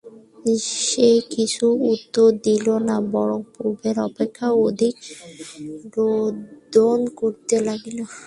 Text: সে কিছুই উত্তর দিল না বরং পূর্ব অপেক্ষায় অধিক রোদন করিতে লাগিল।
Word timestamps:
সে 0.81 1.09
কিছুই 1.33 1.75
উত্তর 1.91 2.27
দিল 2.45 2.67
না 2.87 2.95
বরং 3.13 3.39
পূর্ব 3.53 3.81
অপেক্ষায় 4.07 4.55
অধিক 4.67 4.95
রোদন 5.95 6.99
করিতে 7.19 7.55
লাগিল। 7.67 7.97